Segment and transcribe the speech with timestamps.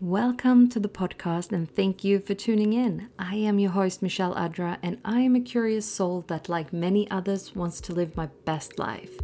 [0.00, 3.08] Welcome to the podcast and thank you for tuning in.
[3.18, 7.10] I am your host, Michelle Adra, and I am a curious soul that, like many
[7.10, 9.18] others, wants to live my best life.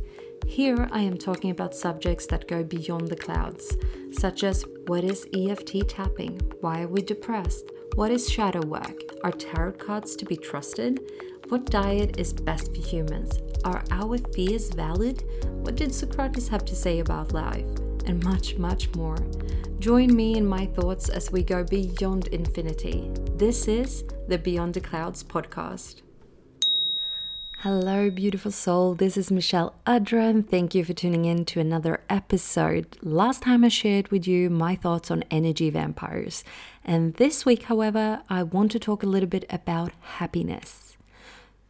[0.48, 3.76] Here I am talking about subjects that go beyond the clouds,
[4.10, 6.40] such as what is EFT tapping?
[6.60, 7.70] Why are we depressed?
[7.94, 9.00] What is shadow work?
[9.22, 10.98] Are tarot cards to be trusted?
[11.50, 13.38] What diet is best for humans?
[13.64, 15.22] Are our fears valid?
[15.62, 17.83] What did Socrates have to say about life?
[18.06, 19.16] And much, much more.
[19.78, 23.10] Join me in my thoughts as we go beyond infinity.
[23.36, 26.02] This is the Beyond the Clouds podcast.
[27.60, 28.94] Hello, beautiful soul.
[28.94, 32.98] This is Michelle Adra, and thank you for tuning in to another episode.
[33.00, 36.44] Last time I shared with you my thoughts on energy vampires,
[36.84, 40.98] and this week, however, I want to talk a little bit about happiness.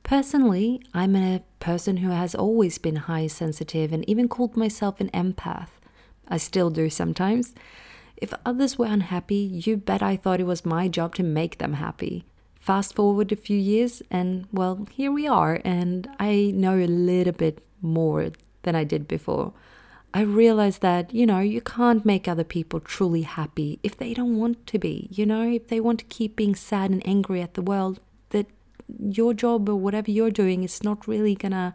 [0.02, 5.10] Personally, I'm a person who has always been high sensitive and even called myself an
[5.10, 5.68] empath.
[6.28, 7.54] I still do sometimes.
[8.16, 11.74] If others were unhappy, you bet I thought it was my job to make them
[11.74, 12.24] happy.
[12.60, 17.34] Fast forward a few years, and well, here we are, and I know a little
[17.34, 18.30] bit more
[18.62, 19.52] than I did before.
[20.14, 24.38] I realized that, you know, you can't make other people truly happy if they don't
[24.38, 25.08] want to be.
[25.10, 28.46] You know, if they want to keep being sad and angry at the world, that
[28.98, 31.74] your job or whatever you're doing is not really gonna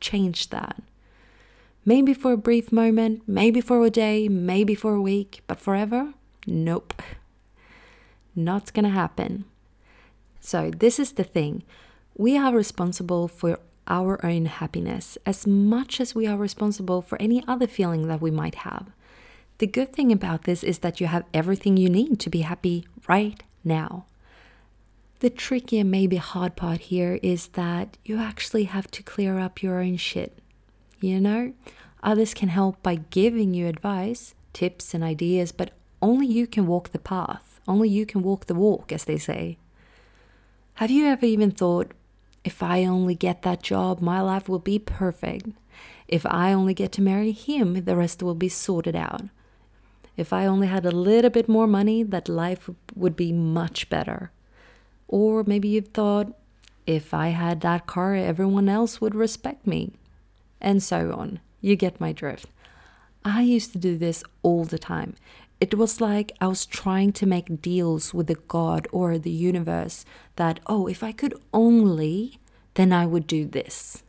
[0.00, 0.80] change that.
[1.84, 6.12] Maybe for a brief moment, maybe for a day, maybe for a week, but forever?
[6.46, 7.02] Nope.
[8.36, 9.44] Not gonna happen.
[10.40, 11.62] So, this is the thing
[12.16, 13.58] we are responsible for
[13.88, 18.30] our own happiness as much as we are responsible for any other feeling that we
[18.30, 18.88] might have.
[19.58, 22.86] The good thing about this is that you have everything you need to be happy
[23.08, 24.06] right now.
[25.18, 29.62] The tricky and maybe hard part here is that you actually have to clear up
[29.62, 30.38] your own shit.
[31.00, 31.54] You know,
[32.02, 36.90] others can help by giving you advice, tips, and ideas, but only you can walk
[36.90, 37.60] the path.
[37.66, 39.56] Only you can walk the walk, as they say.
[40.74, 41.92] Have you ever even thought,
[42.44, 45.48] if I only get that job, my life will be perfect?
[46.08, 49.22] If I only get to marry him, the rest will be sorted out.
[50.16, 54.32] If I only had a little bit more money, that life would be much better.
[55.08, 56.34] Or maybe you've thought,
[56.86, 59.92] if I had that car, everyone else would respect me
[60.60, 61.40] and so on.
[61.60, 62.46] You get my drift.
[63.24, 65.14] I used to do this all the time.
[65.60, 70.06] It was like I was trying to make deals with the God or the universe
[70.36, 72.38] that, oh, if I could only,
[72.74, 74.02] then I would do this.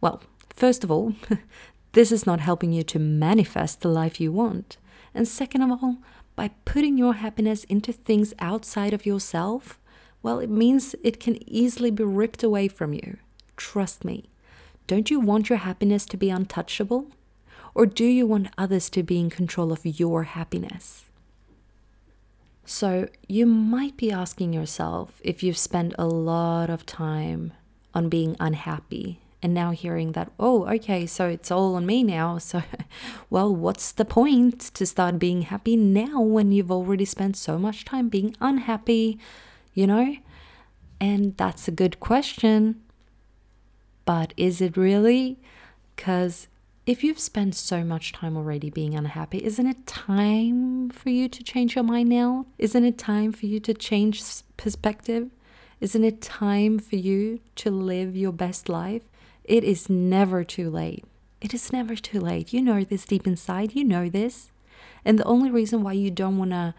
[0.00, 1.14] Well, first of all,
[1.92, 4.78] this is not helping you to manifest the life you want.
[5.14, 5.98] And second of all,
[6.36, 9.78] by putting your happiness into things outside of yourself,
[10.22, 13.18] well, it means it can easily be ripped away from you.
[13.56, 14.30] Trust me.
[14.86, 17.10] Don't you want your happiness to be untouchable?
[17.74, 21.04] Or do you want others to be in control of your happiness?
[22.64, 27.52] So, you might be asking yourself if you've spent a lot of time
[27.94, 32.38] on being unhappy and now hearing that, oh, okay, so it's all on me now.
[32.38, 32.62] So,
[33.30, 37.84] well, what's the point to start being happy now when you've already spent so much
[37.84, 39.18] time being unhappy,
[39.74, 40.16] you know?
[41.00, 42.82] And that's a good question.
[44.06, 45.36] But is it really?
[45.94, 46.46] Because
[46.86, 51.42] if you've spent so much time already being unhappy, isn't it time for you to
[51.42, 52.46] change your mind now?
[52.56, 54.22] Isn't it time for you to change
[54.56, 55.28] perspective?
[55.80, 59.02] Isn't it time for you to live your best life?
[59.42, 61.04] It is never too late.
[61.40, 62.52] It is never too late.
[62.52, 63.74] You know this deep inside.
[63.74, 64.52] You know this.
[65.04, 66.74] And the only reason why you don't want to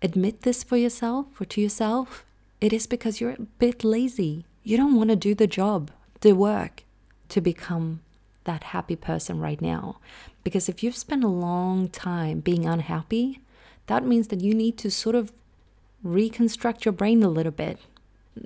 [0.00, 2.24] admit this for yourself or to yourself,
[2.60, 4.44] it is because you're a bit lazy.
[4.62, 5.90] You don't want to do the job
[6.24, 6.82] the work
[7.28, 8.00] to become
[8.44, 9.98] that happy person right now.
[10.42, 13.40] Because if you've spent a long time being unhappy,
[13.86, 15.32] that means that you need to sort of
[16.02, 17.78] reconstruct your brain a little bit,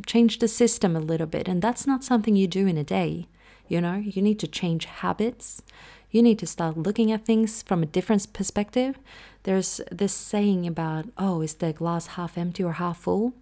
[0.06, 1.48] change the system a little bit.
[1.48, 3.26] And that's not something you do in a day.
[3.68, 5.62] You know, you need to change habits.
[6.10, 8.98] You need to start looking at things from a different perspective.
[9.44, 13.34] There's this saying about, oh, is the glass half empty or half full?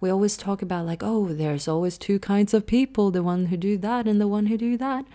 [0.00, 3.56] We always talk about like oh there's always two kinds of people the one who
[3.56, 5.06] do that and the one who do that.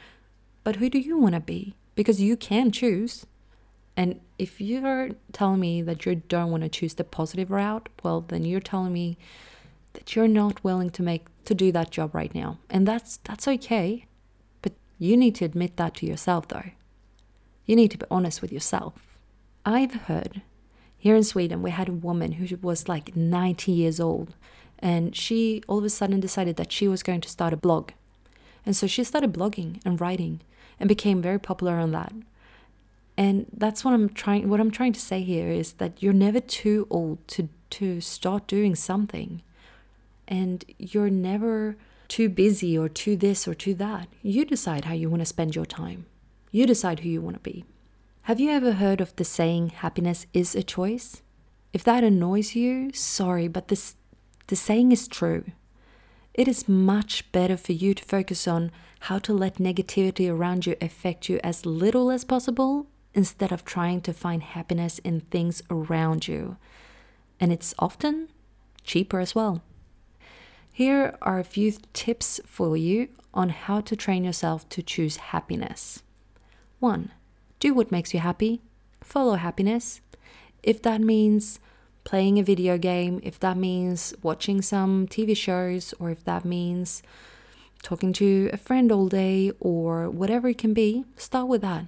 [0.63, 1.75] But who do you want to be?
[1.95, 3.25] Because you can choose.
[3.97, 8.21] And if you're telling me that you don't want to choose the positive route well
[8.21, 9.17] then you're telling me
[9.93, 12.57] that you're not willing to make to do that job right now.
[12.69, 14.05] And that's that's okay.
[14.61, 16.71] But you need to admit that to yourself though.
[17.65, 19.17] You need to be honest with yourself.
[19.65, 20.41] I've heard
[20.97, 24.35] here in sweden we had a woman who was like 90 years old
[24.81, 27.91] and she all of a sudden decided that she was going to start a blog.
[28.65, 30.41] And so she started blogging and writing
[30.79, 32.13] and became very popular on that.
[33.17, 36.39] And that's what I'm trying what I'm trying to say here is that you're never
[36.39, 39.41] too old to to start doing something.
[40.27, 41.75] And you're never
[42.07, 44.07] too busy or too this or too that.
[44.21, 46.05] You decide how you want to spend your time.
[46.51, 47.65] You decide who you want to be.
[48.23, 51.21] Have you ever heard of the saying happiness is a choice?
[51.73, 53.95] If that annoys you, sorry, but this
[54.51, 55.45] the saying is true.
[56.33, 58.69] It is much better for you to focus on
[59.07, 64.01] how to let negativity around you affect you as little as possible instead of trying
[64.01, 66.57] to find happiness in things around you.
[67.39, 68.27] And it's often
[68.83, 69.63] cheaper as well.
[70.73, 76.03] Here are a few tips for you on how to train yourself to choose happiness.
[76.79, 77.09] 1.
[77.61, 78.61] Do what makes you happy.
[78.99, 80.01] Follow happiness.
[80.61, 81.61] If that means
[82.03, 87.03] playing a video game, if that means watching some TV shows, or if that means
[87.83, 91.85] talking to a friend all day, or whatever it can be, start with that.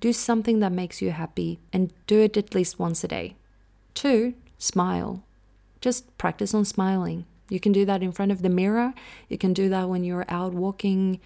[0.00, 3.36] Do something that makes you happy and do it at least once a day.
[3.94, 5.22] Two, smile.
[5.80, 7.26] Just practice on smiling.
[7.48, 8.94] You can do that in front of the mirror.
[9.28, 11.20] You can do that when you're out walking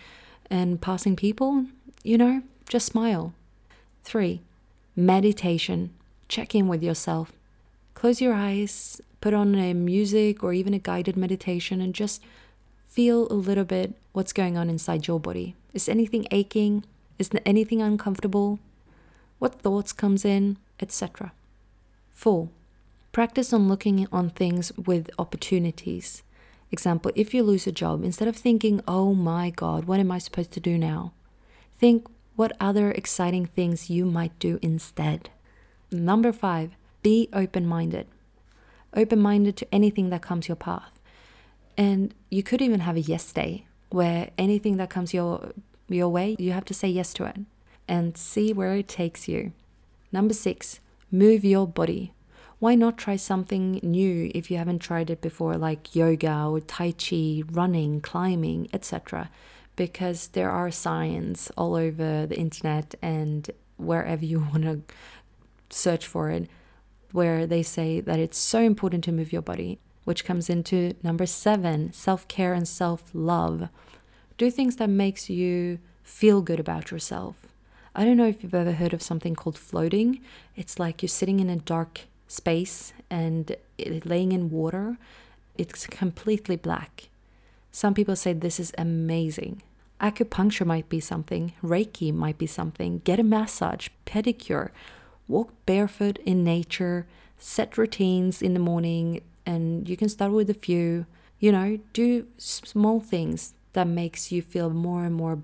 [0.51, 1.67] and passing people.
[2.03, 3.35] You know, just smile.
[4.03, 4.41] Three,
[4.97, 5.91] meditation.
[6.29, 7.33] Check in with yourself.
[7.99, 12.23] Close your eyes, put on a music or even a guided meditation, and just
[12.87, 15.57] feel a little bit what's going on inside your body.
[15.75, 16.85] Is anything aching?
[17.19, 18.61] Is there anything uncomfortable?
[19.39, 21.33] what thoughts comes in, etc.
[22.13, 22.49] 4.
[23.13, 26.23] Practice on looking on things with opportunities.
[26.71, 30.19] Example, if you lose a job, instead of thinking, oh my god, what am I
[30.19, 31.13] supposed to do now?
[31.79, 32.07] Think
[32.37, 35.31] what other exciting things you might do instead.
[35.91, 38.07] Number five, be open minded.
[38.95, 40.99] Open minded to anything that comes your path.
[41.77, 45.53] And you could even have a yes day where anything that comes your
[45.89, 47.39] your way, you have to say yes to it
[47.87, 49.53] and see where it takes you.
[50.13, 50.81] Number six,
[51.11, 52.13] move your body.
[52.59, 56.93] Why not try something new if you haven't tried it before, like yoga or Tai
[56.93, 59.31] Chi, running, climbing, etc.?
[59.77, 64.83] Because there are signs all over the internet and wherever you want to
[65.71, 66.49] search for it
[67.13, 71.27] where they say that it's so important to move your body, which comes into number
[71.27, 73.69] seven self-care and self-love
[74.37, 77.49] do things that makes you feel good about yourself
[77.99, 80.21] I don't know if you've ever heard of something called floating.
[80.55, 83.57] It's like you're sitting in a dark space and
[84.05, 84.99] laying in water.
[85.57, 87.09] It's completely black.
[87.73, 89.63] Some people say this is amazing.
[90.01, 93.01] Acupuncture might be something, Reiki might be something.
[93.03, 94.71] Get a massage, pedicure,
[95.29, 97.07] walk barefoot in nature,
[97.39, 101.07] set routines in the morning, and you can start with a few.
[101.39, 105.41] You know, do small things that makes you feel more and more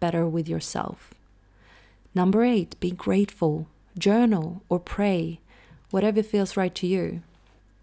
[0.00, 1.14] better with yourself.
[2.14, 5.38] Number eight, be grateful, journal or pray,
[5.90, 7.22] whatever feels right to you.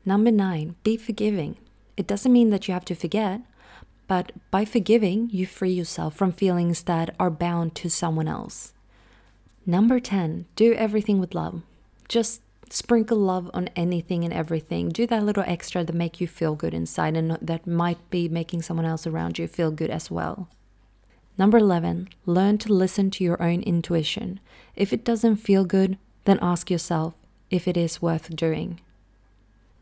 [0.06, 1.58] Number nine, be forgiving.
[1.96, 3.42] It doesn't mean that you have to forget,
[4.08, 8.74] but by forgiving, you free yourself from feelings that are bound to someone else.
[9.70, 11.62] Number 10, do everything with love.
[12.08, 14.88] Just sprinkle love on anything and everything.
[14.88, 18.62] Do that little extra that make you feel good inside and that might be making
[18.62, 20.48] someone else around you feel good as well.
[21.38, 24.40] Number 11, learn to listen to your own intuition.
[24.78, 27.16] If it doesn't feel good, then ask yourself
[27.50, 28.80] if it is worth doing.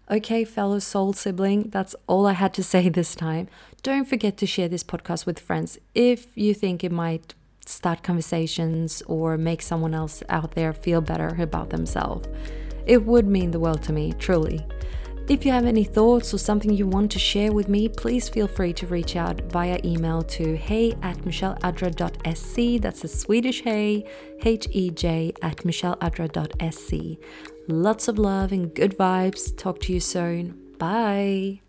[0.09, 3.49] Okay, fellow soul sibling, that's all I had to say this time.
[3.83, 7.35] Don't forget to share this podcast with friends if you think it might
[7.65, 12.27] start conversations or make someone else out there feel better about themselves.
[12.85, 14.65] It would mean the world to me, truly.
[15.27, 18.47] If you have any thoughts or something you want to share with me, please feel
[18.47, 22.77] free to reach out via email to hey at michelleadra.se.
[22.77, 24.07] That's a Swedish hey,
[24.43, 27.19] H E J at michelleadra.se.
[27.67, 29.57] Lots of love and good vibes.
[29.57, 30.75] Talk to you soon.
[30.77, 31.64] Bye.